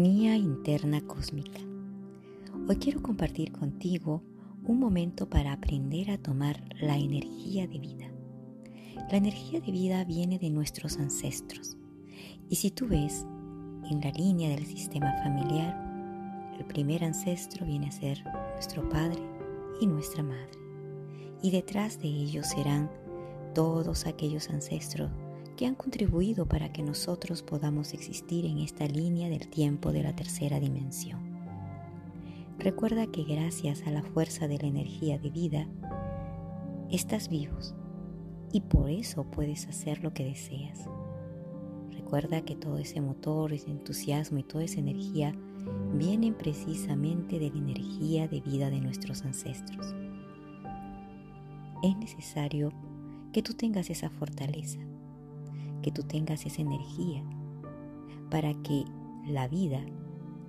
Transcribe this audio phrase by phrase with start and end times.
[0.00, 1.60] Armonía interna cósmica.
[2.66, 4.22] Hoy quiero compartir contigo
[4.64, 8.10] un momento para aprender a tomar la energía de vida.
[9.10, 11.76] La energía de vida viene de nuestros ancestros.
[12.48, 13.26] Y si tú ves
[13.90, 15.76] en la línea del sistema familiar,
[16.58, 18.24] el primer ancestro viene a ser
[18.54, 19.20] nuestro padre
[19.82, 20.58] y nuestra madre.
[21.42, 22.90] Y detrás de ellos serán
[23.54, 25.10] todos aquellos ancestros
[25.60, 30.16] que han contribuido para que nosotros podamos existir en esta línea del tiempo de la
[30.16, 31.20] tercera dimensión.
[32.58, 35.68] Recuerda que gracias a la fuerza de la energía de vida,
[36.90, 37.74] estás vivos
[38.50, 40.88] y por eso puedes hacer lo que deseas.
[41.90, 45.34] Recuerda que todo ese motor, ese entusiasmo y toda esa energía
[45.92, 49.94] vienen precisamente de la energía de vida de nuestros ancestros.
[51.82, 52.72] Es necesario
[53.34, 54.78] que tú tengas esa fortaleza
[55.82, 57.24] que tú tengas esa energía
[58.30, 58.84] para que
[59.26, 59.80] la vida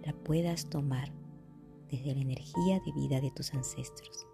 [0.03, 1.11] la puedas tomar
[1.89, 4.25] desde la energía de vida de tus ancestros.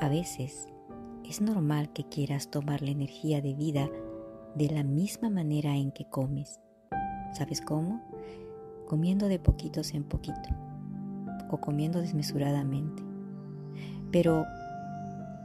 [0.00, 0.68] A veces
[1.24, 3.88] es normal que quieras tomar la energía de vida
[4.54, 6.60] de la misma manera en que comes.
[7.32, 8.02] ¿Sabes cómo?
[8.86, 10.50] Comiendo de poquitos en poquito
[11.50, 13.02] o comiendo desmesuradamente.
[14.10, 14.44] Pero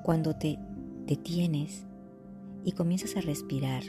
[0.03, 0.59] cuando te
[1.05, 1.86] detienes
[2.67, 3.81] y comienzas a respirar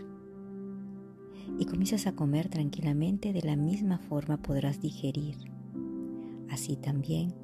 [1.59, 5.35] y comienzas a comer tranquilamente, de la misma forma podrás digerir.
[6.49, 7.35] Así también,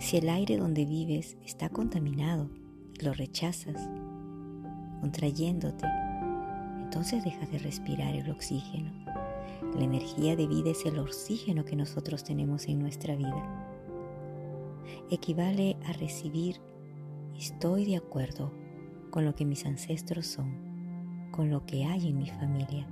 [0.00, 2.50] si el aire donde vives está contaminado
[2.98, 3.88] y lo rechazas,
[5.00, 5.86] contrayéndote,
[6.82, 8.90] entonces dejas de respirar el oxígeno.
[9.76, 13.68] La energía de vida es el oxígeno que nosotros tenemos en nuestra vida.
[15.12, 16.60] Equivale a recibir
[17.36, 18.65] estoy de acuerdo
[19.16, 22.86] con lo que mis ancestros son, con lo que hay en mi familia,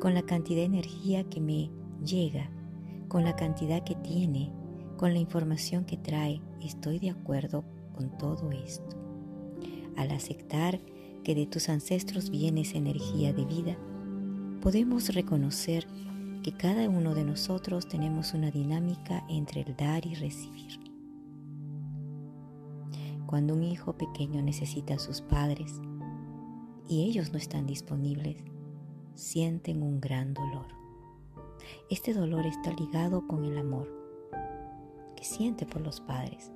[0.00, 1.70] con la cantidad de energía que me
[2.02, 2.50] llega,
[3.08, 4.50] con la cantidad que tiene,
[4.96, 6.40] con la información que trae.
[6.62, 8.96] Estoy de acuerdo con todo esto.
[9.98, 10.80] Al aceptar
[11.22, 13.76] que de tus ancestros viene esa energía de vida,
[14.62, 15.86] podemos reconocer
[16.42, 20.87] que cada uno de nosotros tenemos una dinámica entre el dar y recibir.
[23.28, 25.82] Cuando un hijo pequeño necesita a sus padres
[26.88, 28.42] y ellos no están disponibles,
[29.12, 30.64] sienten un gran dolor.
[31.90, 33.86] Este dolor está ligado con el amor
[35.14, 36.50] que siente por los padres.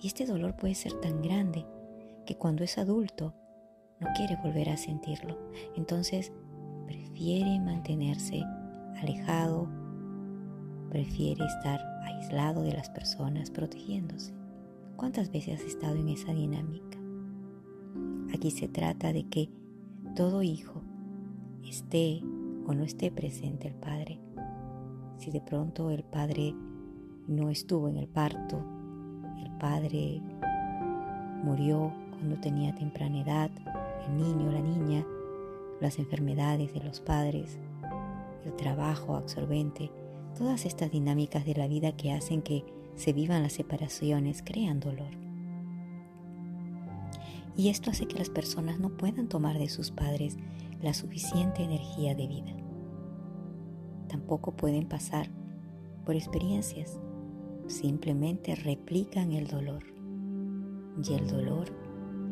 [0.00, 1.66] Y este dolor puede ser tan grande
[2.24, 3.34] que cuando es adulto
[4.00, 5.36] no quiere volver a sentirlo.
[5.76, 6.32] Entonces
[6.86, 8.42] prefiere mantenerse
[9.02, 9.68] alejado,
[10.88, 14.39] prefiere estar aislado de las personas, protegiéndose.
[15.00, 16.98] ¿Cuántas veces has estado en esa dinámica?
[18.34, 19.48] Aquí se trata de que
[20.14, 20.82] todo hijo
[21.64, 22.20] esté
[22.66, 24.20] o no esté presente el padre.
[25.16, 26.54] Si de pronto el padre
[27.26, 28.62] no estuvo en el parto,
[29.42, 30.20] el padre
[31.44, 33.50] murió cuando tenía temprana edad,
[34.06, 35.06] el niño la niña,
[35.80, 37.58] las enfermedades de los padres,
[38.44, 39.90] el trabajo absorbente,
[40.36, 42.66] todas estas dinámicas de la vida que hacen que
[43.00, 45.08] se vivan las separaciones, crean dolor.
[47.56, 50.36] Y esto hace que las personas no puedan tomar de sus padres
[50.82, 52.54] la suficiente energía de vida.
[54.06, 55.30] Tampoco pueden pasar
[56.04, 57.00] por experiencias,
[57.68, 59.82] simplemente replican el dolor.
[61.02, 61.72] Y el dolor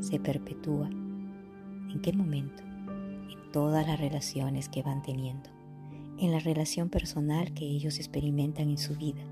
[0.01, 0.91] se perpetúa.
[0.91, 2.63] ¿En qué momento?
[2.63, 5.49] En todas las relaciones que van teniendo,
[6.19, 9.25] en la relación personal que ellos experimentan en su vida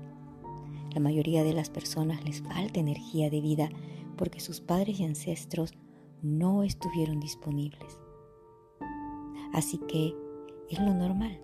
[0.97, 3.69] la mayoría de las personas les falta energía de vida
[4.17, 5.75] porque sus padres y ancestros
[6.23, 7.99] no estuvieron disponibles.
[9.53, 10.15] Así que
[10.71, 11.39] es lo normal.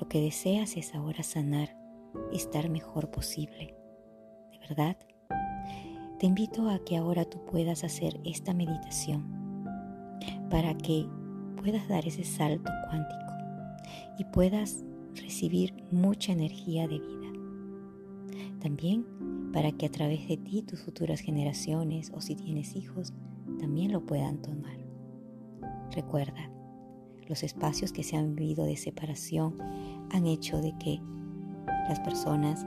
[0.00, 1.76] Lo que deseas es ahora sanar,
[2.32, 3.76] estar mejor posible.
[4.50, 4.96] ¿De verdad?
[6.18, 9.22] Te invito a que ahora tú puedas hacer esta meditación
[10.50, 11.06] para que
[11.62, 13.32] puedas dar ese salto cuántico
[14.18, 14.82] y puedas
[15.14, 17.19] recibir mucha energía de vida.
[18.60, 23.12] También para que a través de ti tus futuras generaciones o si tienes hijos
[23.58, 24.78] también lo puedan tomar.
[25.92, 26.50] Recuerda,
[27.28, 29.56] los espacios que se han vivido de separación
[30.10, 31.00] han hecho de que
[31.88, 32.66] las personas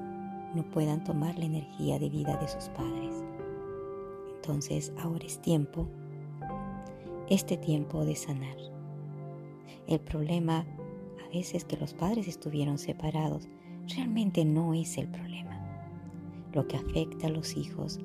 [0.56, 3.24] no puedan tomar la energía de vida de sus padres.
[4.36, 5.88] Entonces ahora es tiempo,
[7.30, 8.58] este tiempo de sanar.
[9.88, 10.66] El problema
[11.26, 13.48] a veces que los padres estuvieron separados
[13.96, 15.53] realmente no es el problema.
[16.54, 18.00] Lo que afecta a los hijos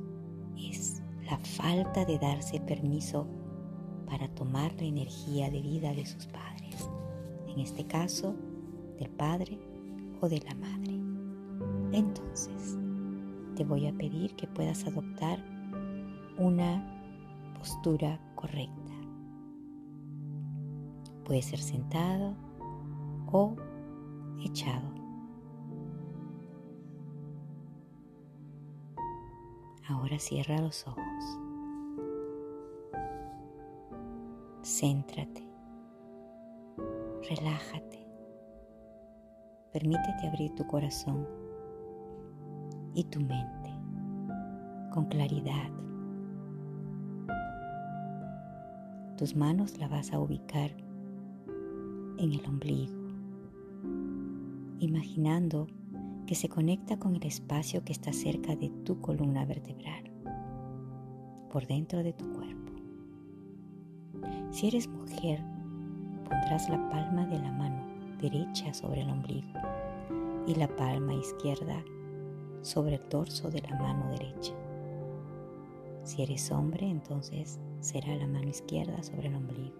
[0.56, 3.26] es la falta de darse permiso
[4.06, 6.88] para tomar la energía de vida de sus padres.
[7.46, 8.34] En este caso,
[8.98, 9.58] del padre
[10.20, 10.98] o de la madre.
[11.92, 12.78] Entonces,
[13.54, 15.44] te voy a pedir que puedas adoptar
[16.38, 16.82] una
[17.58, 18.92] postura correcta.
[21.24, 22.34] Puede ser sentado
[23.30, 23.56] o
[24.42, 24.97] echado.
[29.88, 31.38] Ahora cierra los ojos.
[34.62, 35.48] Céntrate.
[37.26, 38.06] Relájate.
[39.72, 41.26] Permítete abrir tu corazón
[42.94, 43.70] y tu mente
[44.92, 45.70] con claridad.
[49.16, 50.70] Tus manos las vas a ubicar
[52.18, 52.94] en el ombligo,
[54.80, 55.66] imaginando
[56.28, 60.04] que se conecta con el espacio que está cerca de tu columna vertebral,
[61.50, 62.72] por dentro de tu cuerpo.
[64.50, 65.42] Si eres mujer,
[66.28, 67.82] pondrás la palma de la mano
[68.20, 69.58] derecha sobre el ombligo
[70.46, 71.82] y la palma izquierda
[72.60, 74.52] sobre el torso de la mano derecha.
[76.04, 79.78] Si eres hombre, entonces será la mano izquierda sobre el ombligo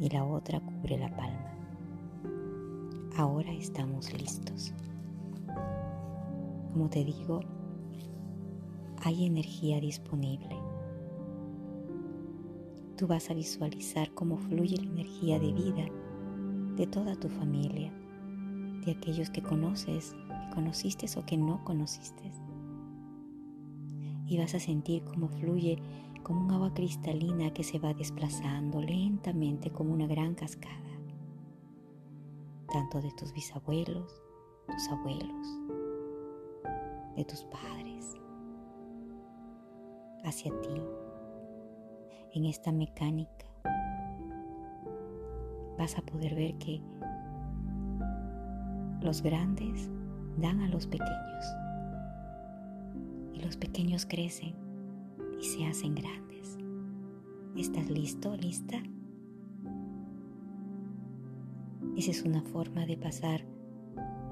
[0.00, 1.53] y la otra cubre la palma.
[3.16, 4.72] Ahora estamos listos.
[6.72, 7.42] Como te digo,
[9.02, 10.56] hay energía disponible.
[12.96, 15.84] Tú vas a visualizar cómo fluye la energía de vida
[16.74, 17.92] de toda tu familia,
[18.84, 22.32] de aquellos que conoces, que conociste o que no conociste.
[24.26, 25.78] Y vas a sentir cómo fluye
[26.24, 30.83] como un agua cristalina que se va desplazando lentamente como una gran cascada
[32.74, 34.20] tanto de tus bisabuelos,
[34.66, 35.60] tus abuelos,
[37.14, 38.20] de tus padres,
[40.24, 40.82] hacia ti.
[42.32, 43.46] En esta mecánica
[45.78, 46.82] vas a poder ver que
[49.00, 49.88] los grandes
[50.38, 51.44] dan a los pequeños
[53.34, 54.56] y los pequeños crecen
[55.40, 56.58] y se hacen grandes.
[57.54, 58.82] ¿Estás listo, lista?
[61.96, 63.44] Esa es una forma de pasar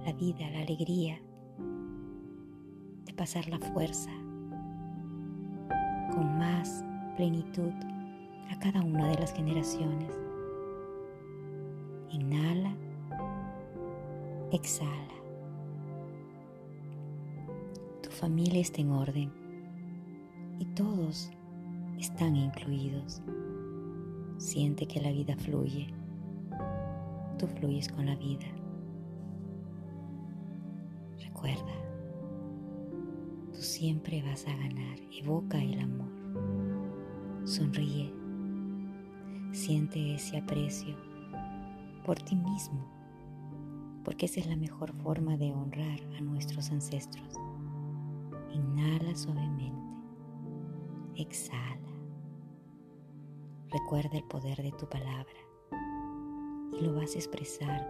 [0.04, 1.22] la vida, la alegría,
[3.06, 4.10] de pasar la fuerza
[6.10, 6.84] con más
[7.16, 7.70] plenitud
[8.50, 10.10] a cada una de las generaciones.
[12.10, 12.74] Inhala,
[14.50, 15.14] exhala.
[18.02, 19.32] Tu familia está en orden
[20.58, 21.30] y todos
[21.96, 23.22] están incluidos.
[24.38, 26.01] Siente que la vida fluye
[27.42, 28.46] tú fluyes con la vida.
[31.18, 31.74] Recuerda,
[33.52, 34.96] tú siempre vas a ganar.
[35.10, 36.12] Evoca el amor.
[37.44, 38.14] Sonríe.
[39.50, 40.96] Siente ese aprecio
[42.06, 42.86] por ti mismo,
[44.04, 47.34] porque esa es la mejor forma de honrar a nuestros ancestros.
[48.52, 49.96] Inhala suavemente.
[51.16, 51.90] Exhala.
[53.72, 55.51] Recuerda el poder de tu palabra
[56.82, 57.86] lo vas a expresar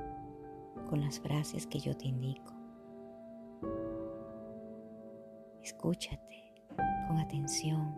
[0.89, 2.53] con las frases que yo te indico.
[5.63, 6.55] Escúchate
[7.09, 7.97] con atención.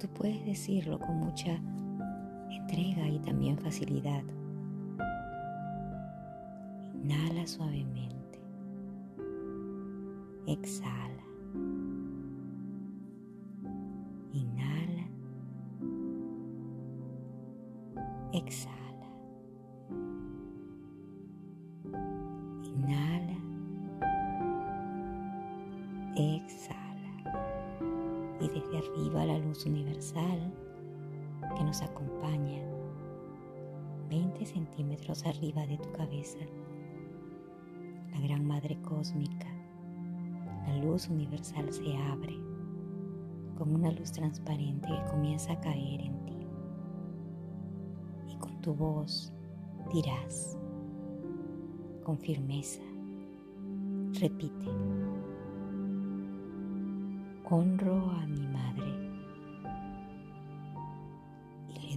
[0.00, 1.60] Tú puedes decirlo con mucha
[2.50, 4.24] entrega y también facilidad.
[6.94, 8.40] Inhala suavemente.
[10.46, 11.24] Exhala.
[14.32, 15.08] Inhala.
[18.32, 18.77] Exhala.
[29.48, 30.52] Luz universal
[31.56, 32.62] que nos acompaña
[34.10, 36.38] 20 centímetros arriba de tu cabeza.
[38.12, 39.48] La gran madre cósmica,
[40.66, 42.36] la luz universal se abre
[43.56, 46.46] como una luz transparente que comienza a caer en ti.
[48.28, 49.32] Y con tu voz
[49.94, 50.58] dirás
[52.04, 52.82] con firmeza,
[54.20, 54.68] repite
[57.50, 59.07] honro a mi madre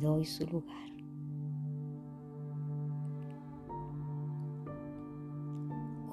[0.01, 0.91] doy su lugar.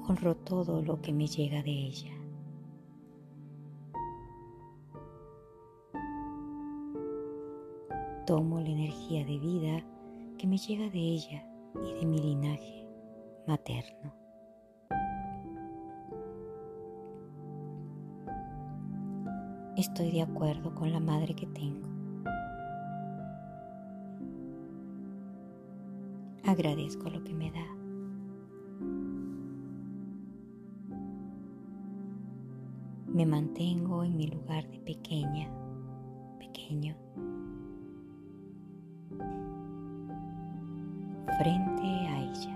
[0.07, 2.13] Honro todo lo que me llega de ella.
[8.25, 9.83] Tomo la energía de vida
[10.37, 11.43] que me llega de ella
[11.83, 12.87] y de mi linaje
[13.47, 14.19] materno.
[19.79, 21.98] estoy de acuerdo con la madre que tengo.
[26.49, 27.65] agradezco lo que me da.
[33.07, 35.49] Me mantengo en mi lugar de pequeña,
[36.39, 36.95] pequeño,
[41.37, 42.55] frente a ella.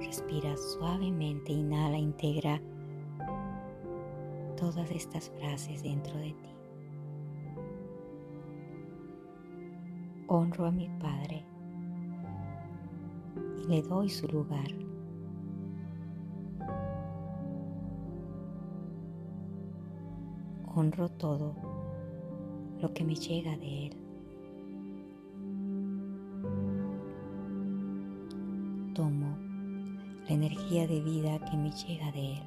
[0.00, 2.60] Respira suavemente, inhala, integra
[4.56, 6.59] todas estas frases dentro de ti.
[10.32, 11.44] Honro a mi Padre
[13.58, 14.68] y le doy su lugar.
[20.72, 21.52] Honro todo
[22.80, 23.96] lo que me llega de Él.
[28.94, 29.36] Tomo
[30.28, 32.42] la energía de vida que me llega de Él.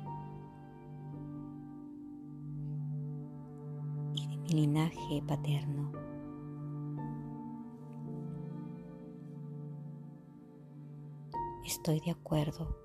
[4.15, 6.02] Y de mi linaje paterno.
[11.85, 12.77] Estoy de acuerdo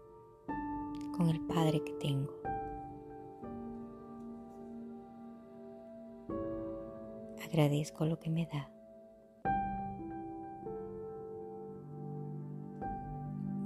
[1.17, 2.33] con el Padre que tengo.
[7.45, 8.69] Agradezco lo que me da.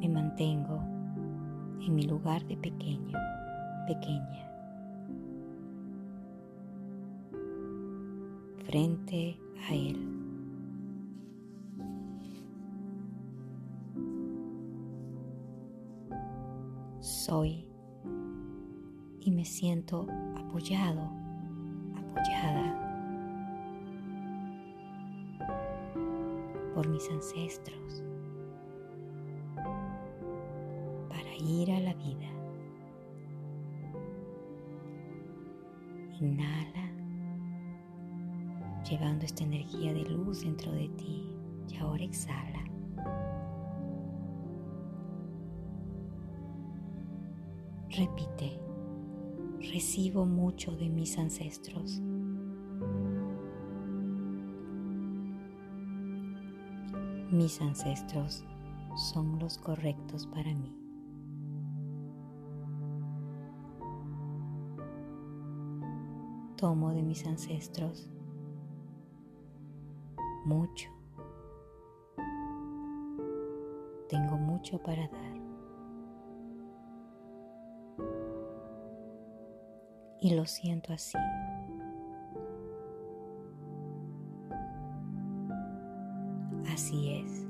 [0.00, 0.82] Me mantengo
[1.80, 3.18] en mi lugar de pequeño,
[3.86, 4.52] pequeña,
[8.66, 10.21] frente a Él.
[17.32, 17.64] Soy
[19.22, 21.08] y me siento apoyado,
[21.96, 22.78] apoyada
[26.74, 28.04] por mis ancestros
[31.08, 32.28] para ir a la vida.
[36.20, 36.92] Inhala,
[38.86, 41.32] llevando esta energía de luz dentro de ti
[41.66, 42.71] y ahora exhala.
[47.94, 48.58] Repite,
[49.70, 52.00] recibo mucho de mis ancestros.
[57.30, 58.46] Mis ancestros
[58.96, 60.74] son los correctos para mí.
[66.56, 68.08] Tomo de mis ancestros
[70.46, 70.88] mucho.
[74.08, 75.41] Tengo mucho para dar.
[80.22, 81.18] Y lo siento así.
[86.72, 87.48] Así es.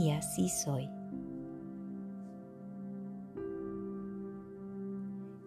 [0.00, 0.90] Y así soy.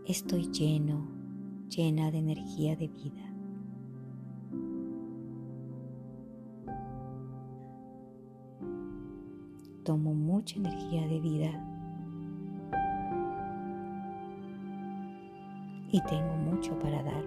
[0.07, 1.09] Estoy lleno,
[1.67, 3.33] llena de energía de vida.
[9.83, 11.73] Tomo mucha energía de vida
[15.93, 17.23] y tengo mucho para dar.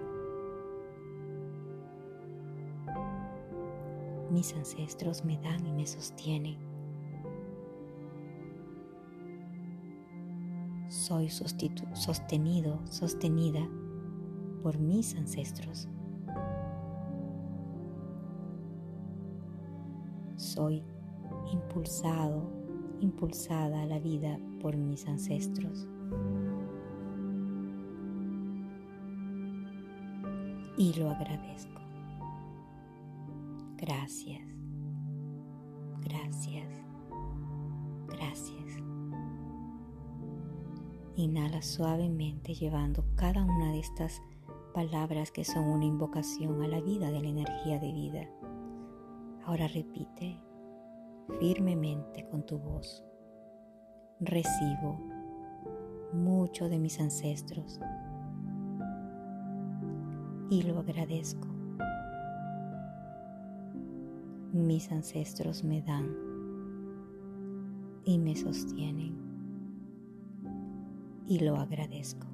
[4.29, 6.57] Mis ancestros me dan y me sostienen.
[10.89, 13.65] Soy sostenido, sostenida
[14.61, 15.87] por mis ancestros.
[20.35, 20.83] Soy
[21.53, 22.43] impulsado,
[22.99, 25.87] impulsada a la vida por mis ancestros.
[30.77, 31.81] Y lo agradezco.
[33.77, 34.47] Gracias,
[36.01, 36.67] gracias,
[38.07, 38.77] gracias.
[41.15, 44.21] Inhala suavemente llevando cada una de estas
[44.75, 48.29] palabras que son una invocación a la vida de la energía de vida.
[49.45, 50.39] Ahora repite
[51.39, 53.03] firmemente con tu voz.
[54.19, 54.99] Recibo
[56.13, 57.79] mucho de mis ancestros
[60.49, 61.47] y lo agradezco
[64.57, 66.15] mis ancestros me dan
[68.03, 69.15] y me sostienen
[71.27, 72.25] y lo agradezco.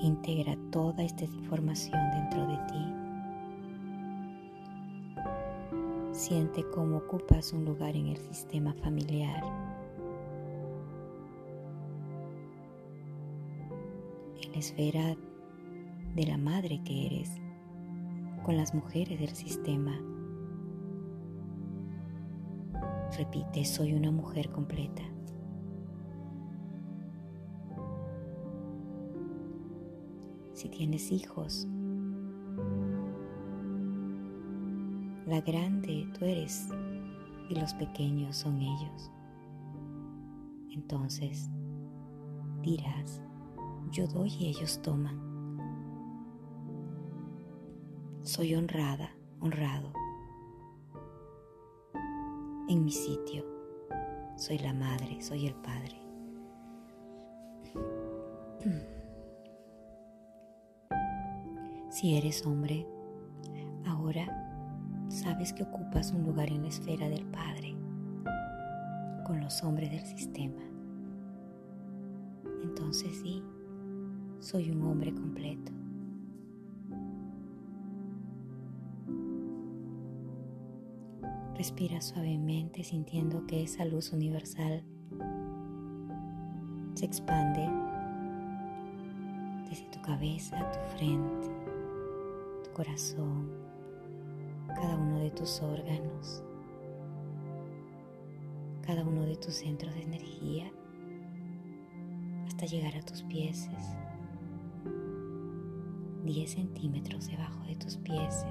[0.00, 2.86] Integra toda esta información dentro de ti.
[6.12, 9.42] Siente cómo ocupas un lugar en el sistema familiar.
[14.58, 15.16] Esfera
[16.14, 17.30] de la madre que eres
[18.44, 19.98] con las mujeres del sistema.
[23.16, 25.02] Repite, soy una mujer completa.
[30.52, 31.68] Si tienes hijos,
[35.26, 36.68] la grande tú eres
[37.48, 39.10] y los pequeños son ellos.
[40.72, 41.48] Entonces
[42.62, 43.22] dirás,
[43.90, 45.18] yo doy y ellos toman.
[48.22, 49.92] Soy honrada, honrado.
[52.68, 53.44] En mi sitio,
[54.36, 55.98] soy la madre, soy el padre.
[61.90, 62.86] Si eres hombre,
[63.86, 64.48] ahora
[65.08, 67.74] sabes que ocupas un lugar en la esfera del Padre,
[69.26, 70.62] con los hombres del sistema.
[72.62, 73.42] Entonces sí,
[74.40, 75.72] soy un hombre completo.
[81.54, 84.84] Respira suavemente sintiendo que esa luz universal
[86.94, 87.68] se expande
[89.68, 91.48] desde tu cabeza tu frente,
[92.64, 93.50] tu corazón,
[94.68, 96.42] cada uno de tus órganos,
[98.82, 100.70] cada uno de tus centros de energía
[102.46, 103.68] hasta llegar a tus pies,
[106.28, 108.44] 10 centímetros debajo de tus pies.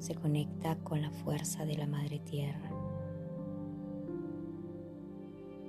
[0.00, 2.70] Se conecta con la fuerza de la Madre Tierra.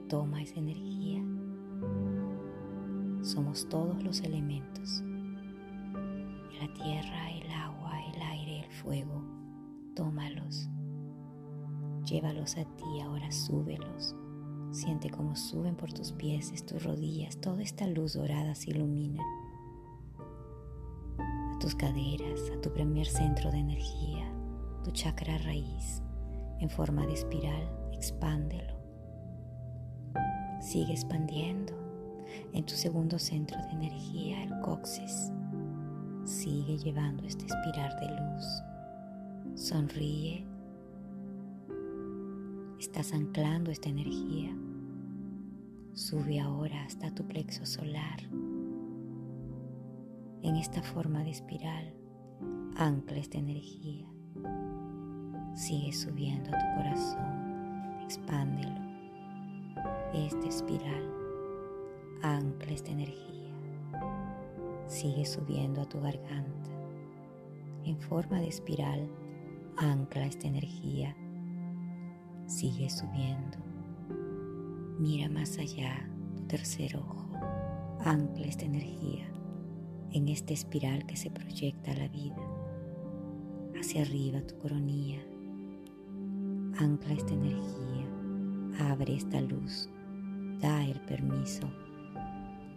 [0.10, 1.24] Toma esa energía.
[3.22, 5.04] Somos todos los elementos.
[6.60, 9.24] La tierra, el agua, el aire, el fuego.
[9.96, 10.68] Tómalos.
[12.06, 14.16] Llévalos a ti, ahora súbelos.
[14.72, 19.24] Siente cómo suben por tus pies, tus rodillas, toda esta luz dorada se ilumina.
[21.68, 24.32] Tus caderas, a tu primer centro de energía,
[24.86, 26.02] tu chakra raíz,
[26.62, 28.74] en forma de espiral, expándelo
[30.62, 31.74] Sigue expandiendo
[32.54, 35.34] en tu segundo centro de energía, el coxis.
[36.24, 39.62] Sigue llevando este espiral de luz.
[39.62, 40.46] Sonríe.
[42.80, 44.56] Estás anclando esta energía.
[45.96, 48.22] Sube ahora hasta tu plexo solar.
[50.44, 51.94] En esta forma de espiral,
[52.76, 54.08] ancla esta energía.
[55.56, 58.04] Sigue subiendo a tu corazón.
[58.04, 58.88] Expándelo
[60.14, 61.12] esta espiral,
[62.22, 63.52] ancla esta energía,
[64.88, 66.70] sigue subiendo a tu garganta.
[67.84, 69.10] En forma de espiral,
[69.78, 71.16] ancla esta energía,
[72.46, 73.58] sigue subiendo.
[75.00, 77.30] Mira más allá, tu tercer ojo,
[78.00, 79.28] ancla esta energía
[80.12, 82.38] en esta espiral que se proyecta a la vida.
[83.80, 85.20] Hacia arriba tu coronilla,
[86.80, 88.08] ancla esta energía,
[88.80, 89.90] abre esta luz
[90.60, 91.70] da el permiso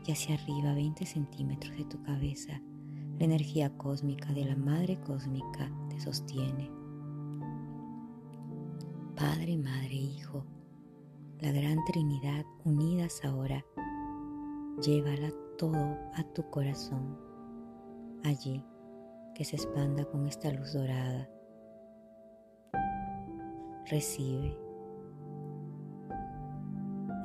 [0.06, 2.60] y hacia arriba 20 centímetros de tu cabeza
[3.18, 6.70] la energía cósmica de la Madre Cósmica te sostiene.
[9.14, 10.46] Padre, Madre, Hijo,
[11.40, 13.62] la Gran Trinidad unidas ahora,
[14.82, 17.18] llévala todo a tu corazón,
[18.24, 18.64] allí
[19.34, 21.28] que se expanda con esta luz dorada.
[23.90, 24.56] Recibe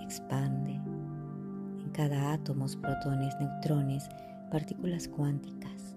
[0.02, 0.74] expande.
[0.74, 4.10] En cada átomo, protones, neutrones,
[4.52, 5.96] partículas cuánticas.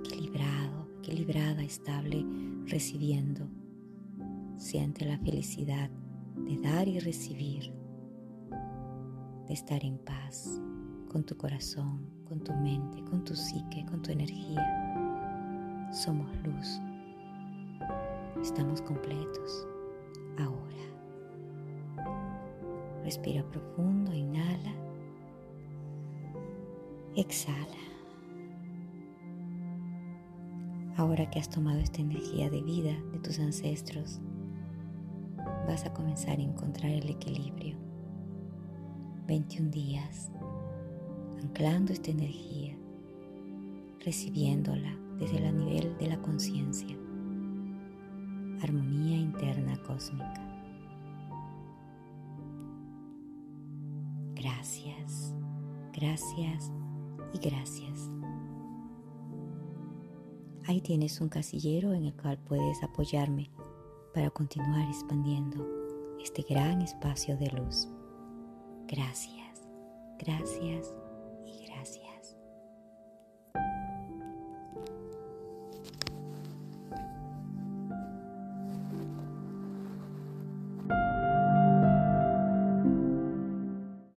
[0.00, 2.26] Equilibrado, equilibrada, estable,
[2.66, 3.48] recibiendo.
[4.56, 5.88] Siente la felicidad
[6.34, 7.72] de dar y recibir,
[9.46, 10.60] de estar en paz
[11.06, 15.88] con tu corazón, con tu mente, con tu psique, con tu energía.
[15.92, 16.80] Somos luz.
[18.42, 19.66] Estamos completos
[20.38, 20.66] ahora.
[23.04, 24.74] Respira profundo, inhala.
[27.14, 27.56] Exhala.
[30.96, 34.20] Ahora que has tomado esta energía de vida de tus ancestros,
[35.66, 37.76] vas a comenzar a encontrar el equilibrio.
[39.26, 40.30] 21 días,
[41.42, 42.76] anclando esta energía,
[44.04, 46.96] recibiéndola desde el nivel de la conciencia.
[48.62, 50.42] Armonía interna cósmica.
[54.34, 55.34] Gracias,
[55.92, 56.72] gracias
[57.32, 58.10] y gracias.
[60.66, 63.50] Ahí tienes un casillero en el cual puedes apoyarme
[64.12, 65.64] para continuar expandiendo
[66.20, 67.88] este gran espacio de luz.
[68.88, 69.62] Gracias,
[70.18, 71.05] gracias.